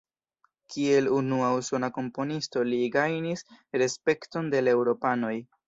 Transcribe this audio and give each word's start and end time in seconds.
Kiel 0.75 1.09
unua 1.17 1.49
usona 1.57 1.91
komponisto 1.99 2.65
li 2.71 2.81
gajnis 2.97 3.47
respekton 3.85 4.53
de 4.57 4.67
la 4.67 4.77
eŭropanoj. 4.81 5.37